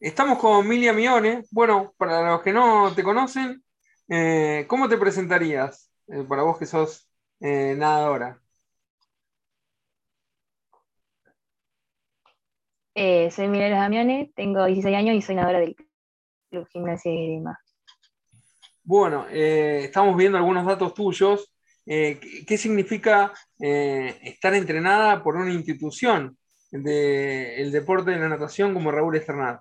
[0.00, 1.44] Estamos con Milia Mione.
[1.50, 3.62] Bueno, para los que no te conocen,
[4.08, 7.06] eh, ¿cómo te presentarías eh, para vos que sos
[7.38, 8.40] eh, nadadora?
[12.94, 15.76] soy Milia Damione, tengo 16 años y soy nadadora del
[16.50, 17.58] Club Gimnasia de Grima.
[18.82, 21.54] Bueno, estamos viendo algunos datos tuyos.
[21.84, 26.36] ¿qué, significa estar entrenada por una institución
[26.70, 29.60] del deporte de la natación como Raúl Esternad?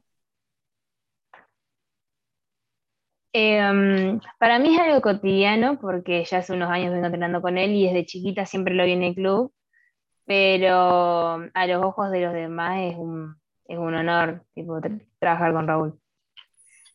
[3.32, 7.72] Em, para mí es algo cotidiano porque ya hace unos años vengo entrenando con él
[7.72, 9.54] y desde chiquita siempre lo vi en el club,
[10.26, 13.36] pero a los ojos de los demás es un,
[13.68, 14.44] honor
[15.20, 16.00] trabajar con Raúl.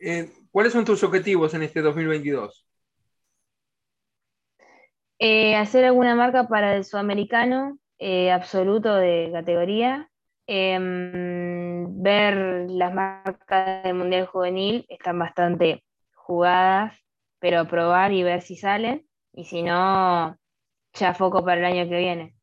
[0.00, 2.66] Eh, ¿Cuáles son tus objetivos en este 2022?
[5.20, 10.10] Eh, hacer alguna marca para el sudamericano eh, absoluto de categoría.
[10.46, 15.83] Em, ver las marcas del Mundial Juvenil están bastante
[16.24, 16.98] jugadas,
[17.38, 20.36] pero probar y ver si salen, y si no,
[20.94, 22.34] ya foco para el año que viene.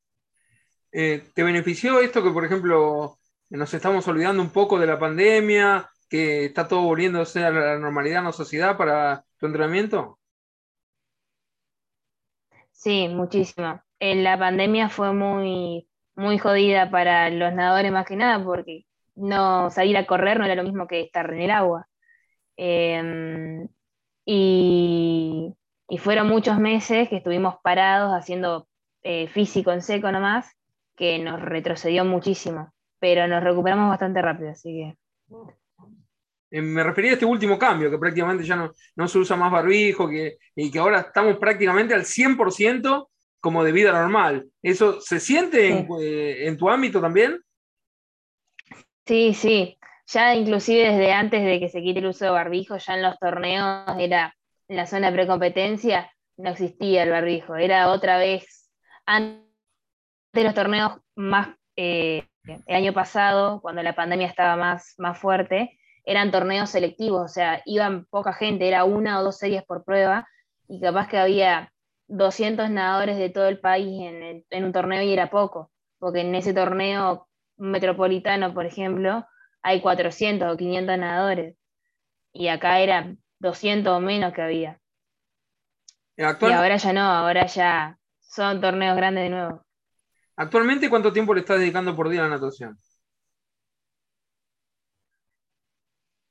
[0.92, 3.18] Eh, ¿Te benefició esto que, por ejemplo,
[3.50, 8.20] nos estamos olvidando un poco de la pandemia, que está todo volviéndose a la normalidad
[8.20, 10.20] en la sociedad para tu entrenamiento?
[12.72, 13.82] Sí, muchísimo.
[14.00, 19.70] En la pandemia fue muy, muy jodida para los nadadores más que nada, porque no
[19.70, 21.88] salir a correr no era lo mismo que estar en el agua.
[22.58, 23.68] Em,
[24.26, 25.56] y,
[26.00, 28.68] fueron muchos meses que estuvimos parados haciendo
[29.04, 30.50] eh, físico en seco nomás,
[30.96, 34.98] que nos retrocedió muchísimo, pero nos recuperamos bastante rápido, así que...
[36.52, 40.08] Eh, me refería a este último cambio, que prácticamente ya no, se usa más barbijo,
[40.10, 43.08] que, y que ahora estamos prácticamente al 100%
[43.40, 44.50] como de vida normal.
[44.62, 47.40] ¿Eso se siente en, eh, en tu ámbito también?
[49.06, 49.78] Sí, sí
[50.12, 53.18] ya inclusive desde antes de que se quite el uso de barbijo, ya en los
[53.18, 54.36] torneos era
[54.68, 58.70] en la zona de precompetencia, no existía el barbijo, era otra vez,
[59.06, 59.46] antes
[60.34, 65.78] de los torneos más, eh, el año pasado, cuando la pandemia estaba más, más fuerte,
[66.06, 70.28] eran torneos selectivos, o sea, iban poca gente, era una o dos series por prueba,
[70.68, 71.72] y capaz que había
[72.08, 76.34] 200 nadadores de todo el país en, en un torneo y era poco, porque en
[76.34, 77.28] ese torneo
[77.58, 79.26] metropolitano, por ejemplo,
[79.62, 81.56] hay 400 o 500 nadadores.
[82.34, 84.80] Y acá eran 200 o menos que había.
[86.18, 89.66] Y ahora ya no, ahora ya son torneos grandes de nuevo.
[90.36, 92.78] ¿Actualmente cuánto tiempo le estás dedicando por día a la natación?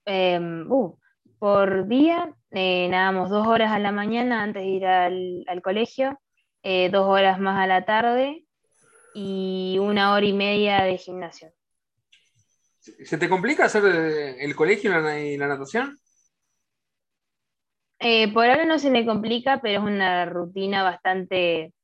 [0.04, 0.98] Em, uh,
[1.38, 6.18] por día eh, nadamos dos horas a la mañana antes de ir al, colegio,
[6.62, 8.44] eh, dos horas más a la tarde
[9.14, 11.52] y una hora y media de gimnasio.
[12.80, 15.98] ¿Se te complica hacer eh, el colegio y la, natación?
[17.98, 21.74] Eh, por ahora no se me complica, pero es una rutina bastante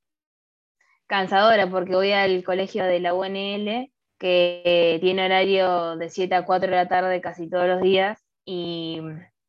[1.06, 6.70] cansadora porque voy al colegio de la UNL, que tiene horario de 7 a 4
[6.70, 9.02] de la tarde casi todos los días y,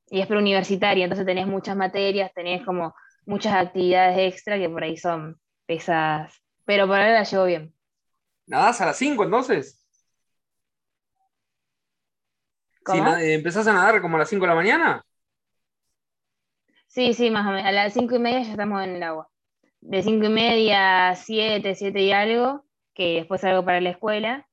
[0.09, 2.93] y es preuniversitaria, entonces tenés muchas materias, tenés como
[3.25, 7.73] muchas actividades extra que por ahí son pesadas, pero por ahora la llevo bien.
[8.45, 9.76] ¿Nadás a las 5 entonces?
[12.91, 15.05] Si ¿Empezás a nadar como a las 5 de la mañana?
[16.87, 17.65] Sí, sí, más o menos.
[17.65, 19.29] A las 5 y media ya estamos en el agua.
[19.81, 24.47] De 5 y media a 7, 7 y algo, que después salgo para la escuela.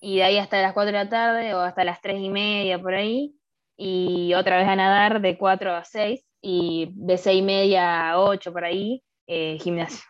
[0.00, 2.80] Y de ahí hasta las 4 de la tarde o hasta las 3 y media
[2.80, 3.36] por ahí.
[3.76, 6.24] Y otra vez a nadar de 4 a 6.
[6.40, 10.04] Y de 6 y media a 8 por ahí, eh, gimnasio.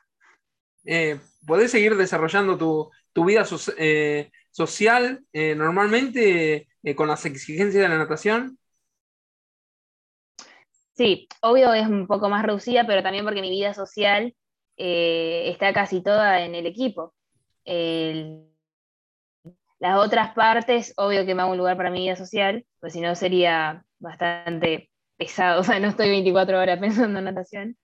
[0.84, 3.44] Eh, ¿Podés seguir desarrollando tu, vida
[3.76, 8.58] eh, social normalmente eh, con las exigencias de la natación?
[10.94, 14.34] Sí, obvio es un poco más reducida, pero también porque mi vida social
[14.76, 17.12] eh, está casi toda en el equipo.
[19.80, 23.00] las otras partes, obvio que me hago un lugar para mi vida social, pues si
[23.00, 27.76] no sería bastante pesado, o sea, no estoy 24 horas pensando en natación.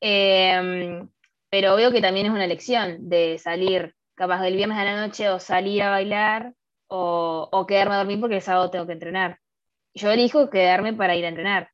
[0.00, 1.08] Em,
[1.50, 5.28] pero obvio que también es una elección de salir capaz del viernes a la noche
[5.28, 6.54] o salir a bailar
[6.88, 9.38] o, quedarme a dormir porque el sábado tengo que entrenar.
[9.94, 11.70] Yo elijo quedarme para ir a entrenar,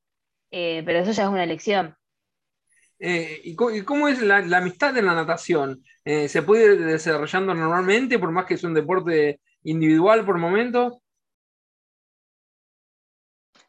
[0.50, 1.96] eh, pero eso ya es una elección.
[2.98, 5.82] Eh, ¿y, cómo es la, amistad en la natación?
[6.04, 10.98] Eh, ¿Se puede ir desarrollando normalmente, por más que es un deporte individual por momentos?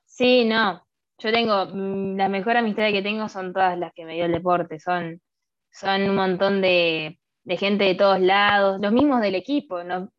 [0.06, 0.86] Sí, no.
[1.18, 4.31] Yo tengo, mm, la mejor amistad que tengo son todas las que me dio el
[4.31, 5.21] deporte, son,
[5.71, 10.09] son un montón de, gente de todos lados, los mismos del equipo, nos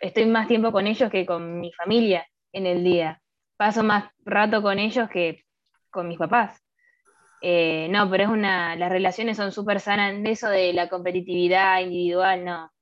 [0.00, 3.22] estoy más tiempo con ellos que con mi familia en el día.
[3.56, 5.44] paso más rato con ellos que
[5.90, 6.62] con mis papás.
[7.42, 11.80] Eh, no, pero es una, las relaciones son súper sanas, de eso de la competitividad
[11.80, 12.72] individual, no.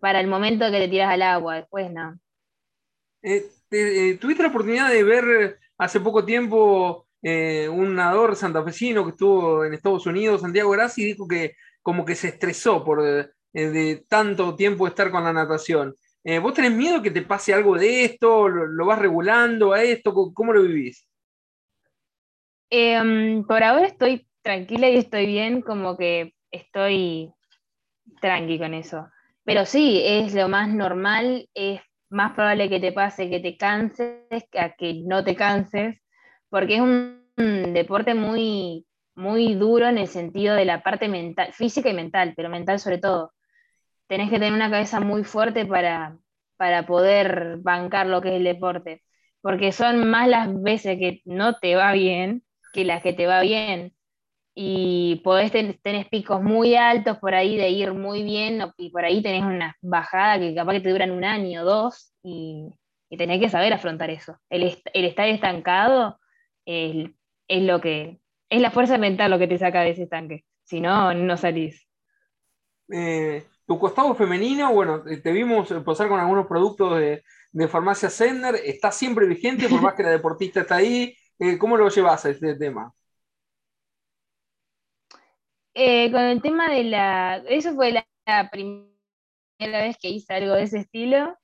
[0.00, 2.18] Para el momento que te tiras al agua, después no.
[3.22, 9.64] Eh, eh, ¿Tuviste la oportunidad de ver hace poco tiempo un nadador santafesino que estuvo
[9.64, 13.02] en Estados Unidos, Santiago Grassi, dijo que como que se estresó por
[13.50, 15.96] de tanto tiempo estar con la natación?
[16.40, 18.48] ¿Vos tenés miedo que te pase algo de esto?
[18.48, 20.14] ¿Lo, vas regulando a esto?
[20.32, 21.06] ¿Cómo lo vivís?
[22.70, 27.30] Em, por ahora estoy tranquila y estoy bien, como que estoy
[28.20, 29.06] tranqui con eso.
[29.44, 34.44] Pero sí, es lo más normal, es más probable que te pase que te canses
[34.58, 35.98] a que no te canses,
[36.48, 38.86] porque es un, deporte muy,
[39.16, 42.98] muy duro en el sentido de la parte mental, física y mental, pero mental sobre
[42.98, 43.33] todo.
[44.06, 46.18] Tenés que tener una cabeza muy fuerte para,
[46.56, 49.02] para poder bancar lo que es el deporte,
[49.40, 53.40] porque son más las veces que no te va bien que las que te va
[53.40, 53.94] bien.
[54.54, 59.22] Y podés tener picos muy altos por ahí de ir muy bien, y por ahí
[59.22, 62.68] tenés una bajada que capaz que te duran un año o dos, y,
[63.16, 64.36] tenés que saber afrontar eso.
[64.50, 66.18] El, estar estancado
[66.66, 67.10] es,
[67.48, 68.18] lo que
[68.50, 70.44] es la fuerza mental lo que te saca de ese estanque.
[70.64, 71.86] Si no, no salís.
[72.92, 77.22] Eh, tu costado femenino, bueno, te vimos posar con algunos productos de,
[77.52, 81.76] de farmacia Sender, está siempre vigente, por más que la deportista está ahí, eh, ¿Cómo
[81.76, 82.92] lo llevas a este tema?
[85.74, 87.42] Eh, con el tema de la...
[87.48, 88.06] Eso fue la,
[88.50, 91.36] primera vez que hice algo de ese estilo.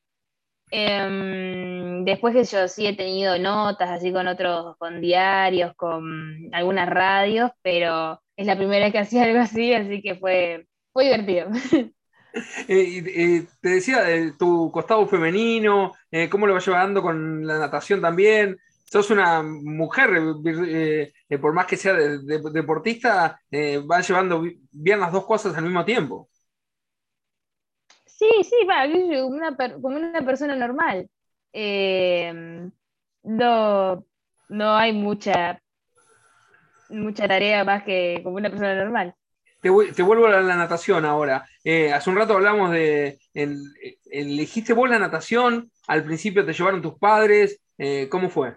[0.71, 6.89] Em, después que yo sí he tenido notas así con otros, con diarios, con algunas
[6.89, 11.49] radios, pero es la primera vez que hacía algo así, así que fue, fue divertido.
[12.69, 14.05] Eh, te decía,
[14.39, 15.93] tu costado femenino,
[16.31, 18.57] ¿cómo lo vas llevando con la natación también?
[18.91, 20.11] sos una mujer,
[20.67, 24.43] eh, eh, por más que sea deportista, eh, va llevando
[24.73, 26.29] bien las dos cosas al mismo tiempo.
[28.05, 28.83] Sí, sí, va,
[29.81, 31.09] como una persona normal.
[33.23, 34.05] no,
[34.49, 35.63] no hay mucha,
[36.89, 39.15] mucha tarea más que como una persona normal.
[39.61, 41.47] Te, vuelvo a la, natación ahora.
[41.95, 43.19] hace un rato hablamos de,
[44.11, 47.61] elegiste vos la natación, al principio te llevaron tus padres,
[48.11, 48.55] ¿cómo fue?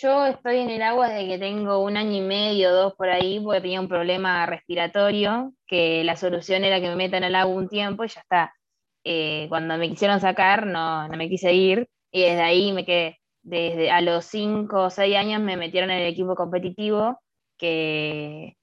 [0.00, 3.40] Yo estoy en el agua desde que tengo un año y medio, dos por ahí,
[3.40, 7.68] porque tenía un problema respiratorio, que la solución era que me metan al agua un
[7.68, 8.54] tiempo y ya está.
[9.02, 13.18] Eh, cuando me quisieron sacar, no, no me quise ir y desde ahí me quedé.
[13.42, 17.18] Desde a los cinco o seis años me metieron en el equipo competitivo,
[17.56, 18.57] que,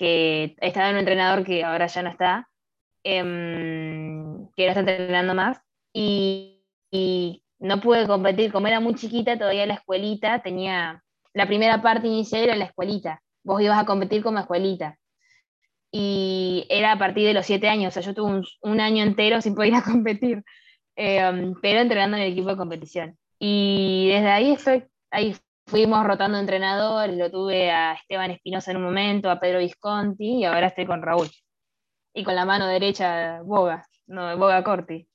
[0.00, 2.48] que estaba en un entrenador que ahora ya no está,
[3.04, 5.60] em, que no está entrenando más.
[5.92, 11.04] Y, y no pude competir, como era muy chiquita, todavía la escuelita tenía,
[11.34, 14.98] la primera parte inicial era la escuelita, vos ibas a competir como escuelita.
[15.92, 19.42] Y era a partir de los siete años, o sea, yo tuve un, año entero
[19.42, 20.42] sin poder ir a competir,
[20.96, 23.18] em, pero entrenando en el equipo de competición.
[23.38, 24.56] Y desde ahí,
[25.10, 25.36] ahí
[25.70, 30.44] fuimos rotando entrenadores, lo tuve a Esteban Espinosa en un momento, a Pedro Visconti, y
[30.44, 31.28] ahora estoy con Raúl.
[32.12, 35.06] Y con la mano derecha, Boga, no, Boga Corti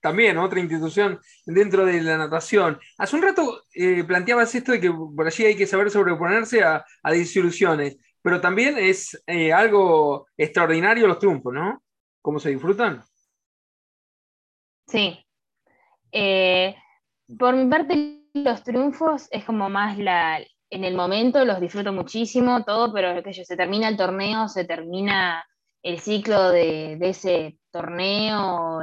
[0.00, 2.78] también otra institución dentro de la natación.
[2.98, 6.84] Hace un rato eh, planteabas esto de que por allí hay que saber sobreponerse a,
[7.02, 11.82] a disoluciones, pero también es eh, algo extraordinario los triunfos, ¿no?
[12.22, 13.02] ¿Cómo se disfrutan?
[14.86, 15.18] Sí.
[16.12, 16.74] Eh,
[17.38, 20.40] por mi parte, los triunfos es como más la,
[20.70, 25.44] en el momento los disfruto muchísimo, todo, pero que se termina el torneo, se termina
[25.82, 28.80] el ciclo de, ese torneo,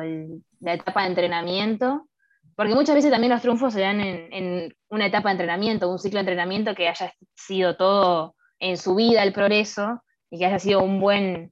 [0.60, 2.08] la etapa de entrenamiento,
[2.56, 6.18] porque muchas veces también los triunfos se dan en, una etapa de entrenamiento, un ciclo
[6.18, 10.82] de entrenamiento que haya sido todo en su vida el progreso y que haya sido
[10.82, 11.52] un buen,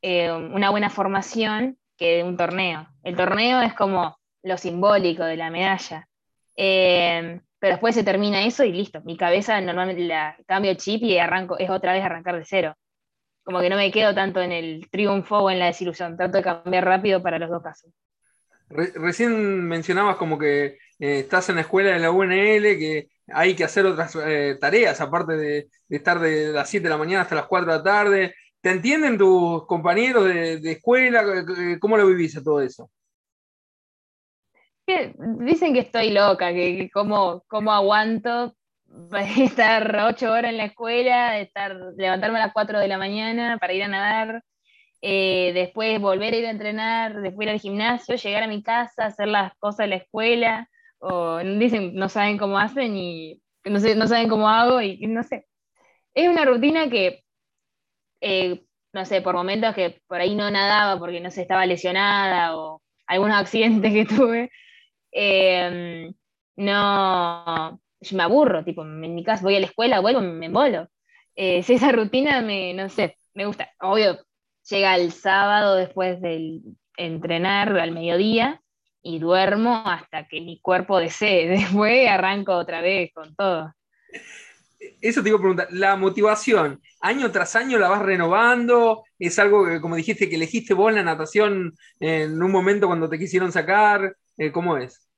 [0.00, 2.86] eh, una buena formación que un torneo.
[3.02, 6.08] El torneo es como lo simbólico de la medalla.
[6.56, 9.00] Eh, pero después se termina eso y listo.
[9.02, 12.76] Mi cabeza normalmente la cambio chip y arranco, es otra vez arrancar de cero
[13.44, 16.44] como que no me quedo tanto en el triunfo o en la desilusión, trato de
[16.44, 17.90] cambiar rápido para los dos casos.
[18.68, 23.64] recién mencionabas como que eh, estás en la escuela de la UNL, que hay que
[23.64, 27.46] hacer otras eh, tareas, aparte de, estar de las 7 de la mañana hasta las
[27.46, 28.34] 4 de la tarde.
[28.60, 31.24] ¿Te entienden tus compañeros de, escuela?
[31.80, 32.90] ¿Cómo lo vivís a todo eso?
[35.40, 38.54] Dicen que estoy loca, que, como cómo aguanto
[39.38, 43.72] estar ocho horas en la escuela, estar, levantarme a las cuatro de la mañana para
[43.72, 44.44] ir a nadar,
[45.00, 49.06] eh, después volver a ir a entrenar, después ir al gimnasio, llegar a mi casa,
[49.06, 50.68] hacer las cosas de la escuela,
[50.98, 55.22] o dicen no saben cómo hacen y no, sé, no saben cómo hago y no
[55.24, 55.46] sé.
[56.14, 57.24] Es una rutina que,
[58.20, 62.56] eh, no sé, por momentos que por ahí no nadaba porque no sé, estaba lesionada
[62.56, 64.50] o algunos accidentes que tuve,
[65.12, 66.12] em,
[66.56, 67.80] no,
[68.12, 70.88] me aburro, tipo, en mi casa voy a la escuela, vuelvo, me embolo.
[71.34, 73.70] Eh, si esa rutina me, no sé, me gusta.
[73.80, 74.18] Obvio,
[74.68, 76.62] llega el sábado después del
[76.96, 78.60] entrenar al mediodía
[79.02, 81.48] y duermo hasta que mi cuerpo desee.
[81.48, 83.72] Después arranco otra vez con todo.
[85.00, 89.64] Eso te iba a preguntar, la motivación, año tras año la vas renovando, es algo
[89.64, 94.16] que, como dijiste, que elegiste vos la natación en un momento cuando te quisieron sacar,
[94.38, 95.08] eh, ¿cómo es?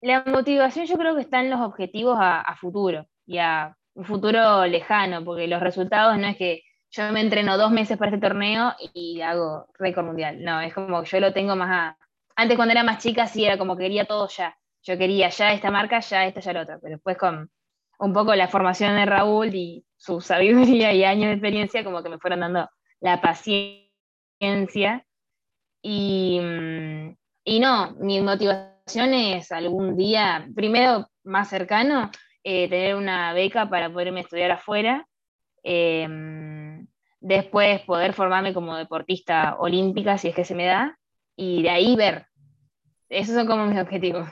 [0.00, 4.66] La motivación yo creo que está en los objetivos a, futuro y a un futuro
[4.66, 8.74] lejano, porque los resultados no es que yo me entreno dos meses para este torneo
[8.94, 10.42] y hago récord mundial.
[10.42, 11.98] No, es como que yo lo tengo más a...
[12.36, 14.56] Antes cuando era más chica sí era como que quería todo ya.
[14.82, 16.78] Yo quería ya esta marca, ya esta, ya la otra.
[16.80, 17.50] Pero después con
[17.98, 22.08] un poco la formación de Raúl y su sabiduría y años de experiencia como que
[22.10, 22.68] me fueron dando
[23.00, 23.90] la paciencia.
[25.88, 32.10] Y, mm, y no, mi motivación es algún día, primero más cercano,
[32.42, 35.06] eh, tener una beca para poderme estudiar afuera.
[35.62, 36.08] Eh,
[37.20, 40.98] después poder formarme como deportista olímpica, si es que se me da,
[41.36, 42.26] y de ahí ver.
[43.08, 44.28] Esos son como mis objetivos.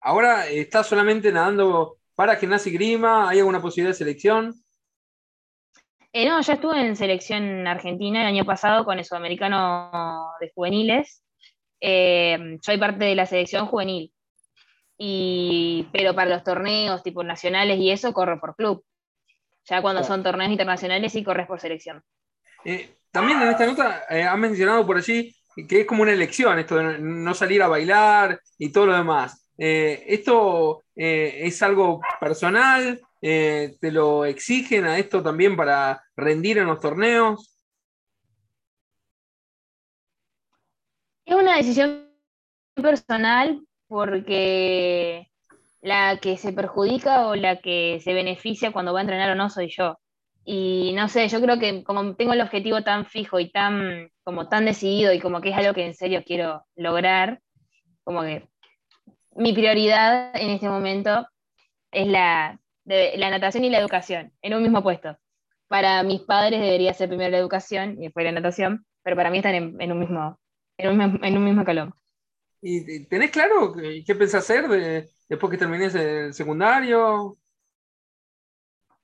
[0.00, 4.54] Ahora estás solamente nadando para gimnasia y grima, ¿hay alguna posibilidad de selección?
[6.12, 11.22] Eh, no, ya estuve en selección argentina el año pasado con el sudamericano de juveniles.
[11.80, 14.12] Eh, soy parte de la selección juvenil.
[14.98, 18.84] Y, pero para los torneos tipo nacionales y eso corro por club.
[19.64, 22.02] Ya cuando son torneos internacionales sí corres por selección.
[22.64, 25.34] Eh, también en esta nota eh, han mencionado por allí
[25.68, 29.50] que es como una elección esto de no salir a bailar y todo lo demás.
[29.58, 33.00] Eh, ¿Esto es algo personal?
[33.22, 37.56] ¿Te lo exigen a esto también para rendir en los torneos?
[41.24, 42.10] Es una decisión
[42.74, 45.30] personal porque
[45.82, 49.48] la que se perjudica o la que se beneficia cuando va a entrenar o no
[49.50, 50.00] soy yo.
[50.44, 54.48] Y no sé, yo creo que como tengo el objetivo tan fijo y tan, como
[54.48, 57.40] tan decidido y como que es algo que en serio quiero lograr,
[58.02, 58.48] como que
[59.36, 61.28] mi prioridad en este momento
[61.92, 65.16] es la, de, la natación y la educación, en un mismo puesto.
[65.68, 69.38] Para mis padres debería ser primero la educación y después la natación, pero para mí
[69.38, 70.38] están en, un, mismo,
[70.76, 71.64] en, un, en un mismo.
[72.60, 77.38] ¿Y tenés claro qué, pensás hacer de, después que termines el secundario?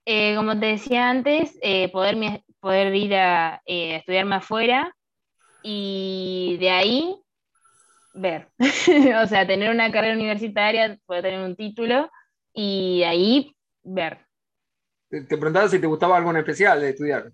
[0.04, 4.94] Eh, como te decía antes, eh, poder, poder ir a eh, estudiarme afuera
[5.62, 7.16] y de ahí
[8.14, 8.48] ver.
[9.22, 12.10] o sea, tener una carrera universitaria, poder tener un título
[12.52, 13.56] y de ahí
[13.94, 14.26] ver.
[15.08, 17.32] Te, te preguntaba si te gustaba algo en especial de estudiar.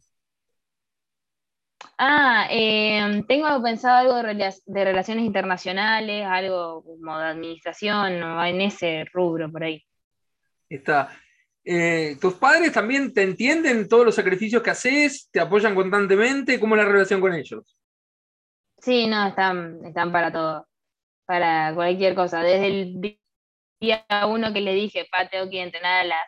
[1.96, 4.34] Ah, em, tengo pensado algo
[4.66, 9.84] de, relaciones internacionales, algo como de administración o en ese rubro por ahí.
[10.68, 11.10] Está.
[11.64, 15.28] Eh, ¿Tus padres también te entienden todos los sacrificios que haces?
[15.30, 16.58] ¿Te apoyan constantemente?
[16.58, 17.76] ¿Cómo es la relación con ellos?
[18.78, 20.66] Sí, no, están, están para todo,
[21.24, 22.42] para cualquier cosa.
[22.42, 23.18] Desde el
[23.80, 26.18] día uno que le dije, pa, tengo que entrenar a, las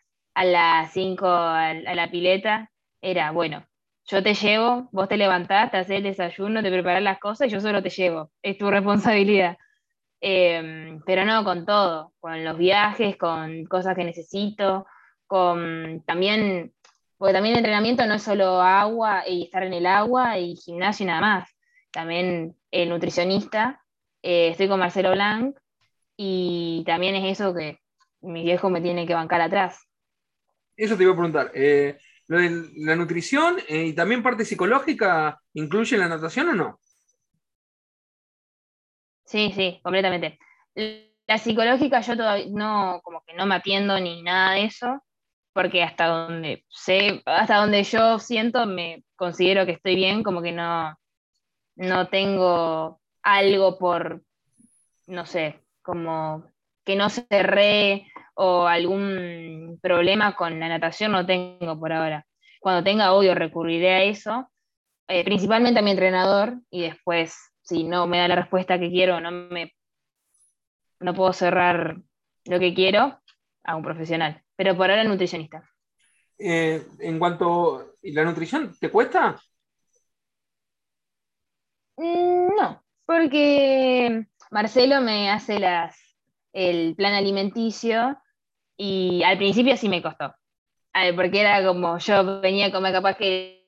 [0.93, 3.67] 5 a la pileta, era, bueno,
[4.09, 7.51] yo te llevo, vos te levantás, te haces el desayuno, te preparas las cosas y
[7.51, 8.31] yo solo te llevo.
[8.43, 9.57] Es tu responsabilidad.
[10.21, 14.87] Em, pero no con todo, con los viajes, con cosas que necesito,
[15.27, 16.73] con también,
[17.19, 21.05] porque también el entrenamiento no es solo agua y estar en el agua y gimnasio
[21.05, 21.51] y nada más.
[21.91, 23.83] También el nutricionista,
[24.23, 25.57] eh, estoy con Marcelo Blanc
[26.17, 27.81] y también es eso que
[28.21, 29.87] mi viejo me tiene que bancar atrás.
[30.77, 31.51] Eso te iba a preguntar.
[31.55, 36.81] Eh, la nutrición eh, y también parte psicológica incluye la natación o no?
[39.25, 40.39] Sí, sí, completamente.
[41.27, 45.03] La psicológica yo todavía no, como que no me atiendo ni nada de eso,
[45.53, 50.53] porque hasta donde sé, hasta donde yo siento, me considero que estoy bien, como que
[50.53, 50.97] no,
[51.77, 54.23] no tengo algo por,
[55.07, 56.45] no sé, como
[56.85, 62.27] que no cerré o algún problema con la natación no tengo por ahora.
[62.61, 64.51] Cuando tenga, obvio, recurriré a eso,
[65.09, 69.21] eh, principalmente a mi entrenador, y después, si no me da la respuesta que quiero,
[69.21, 69.75] no, me,
[71.01, 71.97] no puedo cerrar
[72.45, 73.19] lo que quiero,
[73.65, 74.43] a un profesional.
[74.55, 75.69] Pero por ahora, nutricionista.
[76.39, 79.41] Eh, en cuanto la nutrición, ¿te cuesta?
[81.97, 85.97] Mm, no, porque Marcelo me hace las,
[86.53, 88.19] el plan alimenticio
[88.77, 90.35] y al principio sí me costó,
[91.15, 93.67] porque era como yo venía a comer capaz que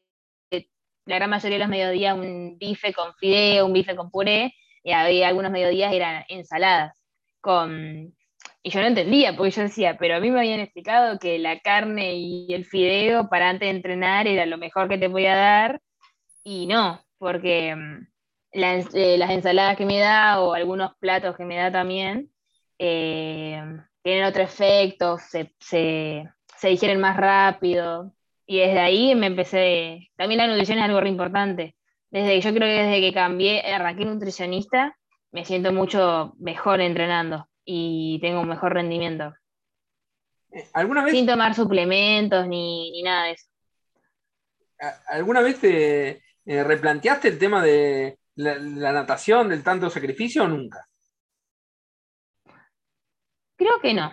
[0.50, 4.93] la gran mayoría de los mediodías un bife con fideo, un bife con puré, y
[4.93, 7.03] había algunos mediodías eran ensaladas
[7.41, 8.15] con
[8.62, 11.61] y yo no entendía, porque yo decía, pero a mí me habían explicado que la
[11.61, 15.81] carne y el fideo para antes de entrenar era lo mejor que te podía dar,
[16.45, 18.07] y no, porque mm,
[18.53, 22.31] eh, las ensaladas que me da o algunos platos que me da también
[22.79, 23.62] eh,
[24.02, 26.28] tienen otro efecto, se, se,
[26.62, 28.12] digieren más rápido,
[28.47, 31.76] y desde ahí me empecé, también la nutrición es algo re importante.
[32.11, 34.97] Desde, yo creo que desde que cambié, arranqué nutricionista,
[35.31, 39.35] me siento mucho mejor entrenando y tengo un mejor rendimiento.
[40.50, 41.12] Eh, ¿Alguna vez...
[41.12, 43.47] Sin tomar suplementos ni, nada de eso.
[45.09, 50.88] ¿Alguna vez te eh, replanteaste el tema de la, natación, del tanto sacrificio o nunca?
[53.59, 54.12] Creo que no.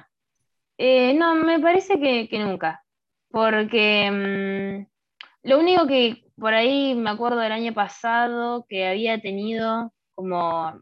[0.77, 2.83] Eh, no, me parece que, nunca.
[3.29, 9.93] Porque mm, lo único que por ahí me acuerdo del año pasado que había tenido
[10.15, 10.81] como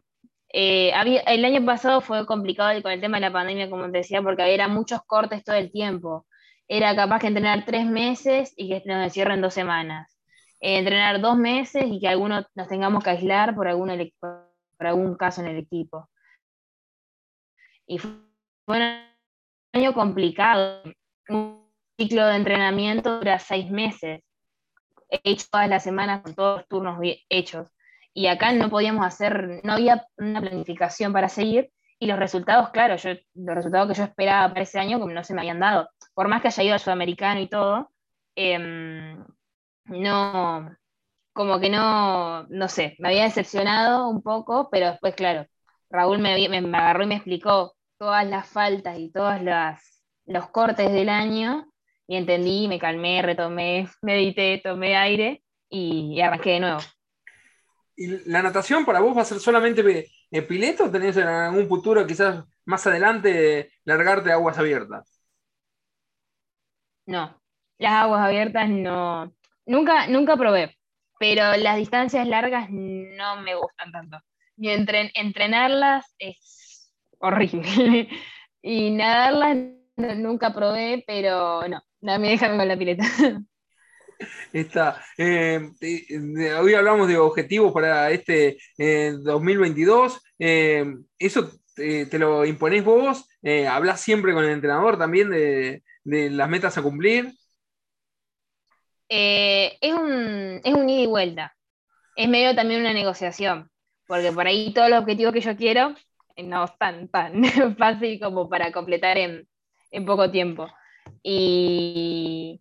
[0.52, 0.92] eh,
[1.26, 4.54] el año pasado fue complicado con el tema de la pandemia, como te decía, porque
[4.54, 6.26] eran muchos cortes todo el tiempo.
[6.68, 10.18] Era capaz que entrenar tres meses y que nos encierren dos semanas.
[10.60, 13.90] Eh, entrenar dos meses y que algunos nos tengamos que aislar por, algún,
[14.20, 16.08] por algún caso en el equipo.
[17.86, 18.10] Y fue
[18.66, 18.82] un
[19.72, 20.82] año complicado.
[21.28, 21.64] Un
[21.98, 24.20] ciclo de entrenamiento dura seis meses.
[25.08, 27.68] He hecho todas las semanas con todos los turnos hechos
[28.14, 32.96] y acá no podíamos hacer, no había una planificación para seguir y los resultados, claro,
[32.96, 35.88] yo, los resultados que yo esperaba para ese año como no se me habían dado.
[36.14, 37.90] Por más que haya ido al sudamericano y todo,
[38.36, 39.24] em,
[39.86, 40.76] no,
[41.32, 45.46] como que no, no sé, me había decepcionado un poco, pero después, claro,
[45.90, 49.40] Raúl me, me, agarró y me explicó todas las faltas y todos
[50.26, 51.66] los cortes del año
[52.06, 56.80] y entendí, me calmé, retomé, medité, tomé aire y arranqué de nuevo.
[57.96, 59.82] ¿Y la natación para vos va a ser solamente
[60.48, 65.20] pileto o tenés en algún futuro, quizás más adelante, largarte a aguas abiertas?
[67.06, 67.40] No,
[67.78, 69.32] las aguas abiertas no.
[69.66, 70.76] Nunca, nunca probé,
[71.18, 74.18] pero las distancias largas no me gustan tanto.
[74.56, 76.63] Y entrenarlas es
[77.24, 78.08] horrible.
[78.62, 79.56] y nadarlas
[79.96, 83.04] nunca probé, pero no, no me dejan con la pileta.
[84.52, 85.02] Está.
[85.18, 85.60] Eh,
[86.60, 90.20] hoy hablamos de objetivos para este 2022.
[90.38, 93.28] Eh, eh, ¿Eso te lo imponés vos?
[93.68, 97.32] ¿Hablas siempre con el entrenador también de, las metas a cumplir?
[99.08, 101.56] es, un, es un ida y vuelta.
[102.16, 103.68] Es medio también una negociación,
[104.06, 105.94] porque por ahí todos los objetivos que yo quiero
[106.36, 107.42] no están tan
[107.78, 109.48] fácil como para completar en,
[109.90, 110.68] en poco tiempo.
[111.22, 112.60] Y,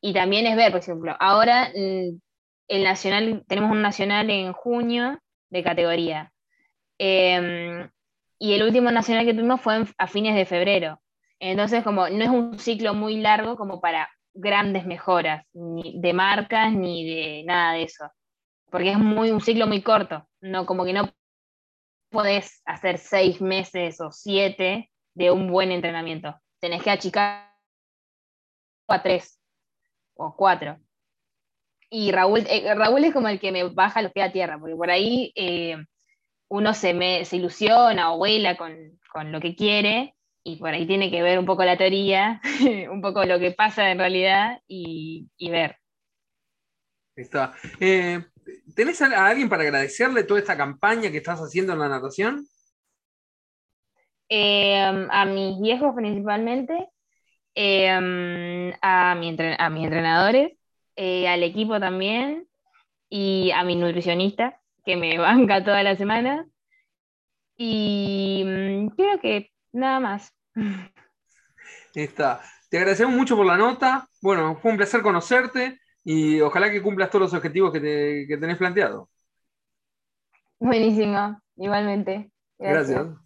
[0.00, 2.18] y también es ver, por ejemplo, ahora mm,
[2.68, 5.18] el nacional, tenemos un nacional en junio
[5.50, 6.32] de categoría.
[6.98, 7.90] Em,
[8.38, 11.00] y el último nacional que tuvimos fue a fines de febrero.
[11.40, 16.72] Entonces, como no es un ciclo muy largo como para grandes mejoras, ni de marcas
[16.72, 18.10] ni de nada de eso.
[18.70, 20.28] Porque es muy, un ciclo muy corto.
[20.40, 21.10] No, como que no
[22.14, 26.34] podés hacer seis meses o siete de un buen entrenamiento.
[26.60, 27.52] Tenés que achicar
[28.88, 29.38] a tres
[30.14, 30.78] o cuatro.
[31.90, 34.74] Y Raúl, eh, Raúl es como el que me baja los pies a tierra, porque
[34.74, 35.76] por ahí eh,
[36.48, 38.98] uno se, se ilusiona o vuela con,
[39.30, 42.40] lo que quiere, y por ahí tiene que ver un poco la teoría,
[42.90, 45.76] un poco lo que pasa en realidad y, ver.
[47.16, 47.54] Está.
[47.78, 48.24] Eh,
[48.74, 52.46] ¿Tenés a alguien para agradecerle toda esta campaña que estás haciendo en la natación?
[54.30, 56.88] a mis viejos principalmente,
[57.54, 60.52] Em, a, mi a mis entrenadores,
[60.96, 62.48] eh, al equipo también
[63.08, 66.46] y a mi nutricionista que me banca toda la semana.
[67.56, 70.34] Y mm, creo que nada más.
[71.94, 72.40] Está.
[72.68, 74.08] Te agradecemos mucho por la nota.
[74.20, 78.36] Bueno, fue un placer conocerte y ojalá que cumplas todos los objetivos que, te, que
[78.38, 79.08] tenés planteado.
[80.58, 82.32] Buenísimo, igualmente.
[82.58, 83.23] Gracias.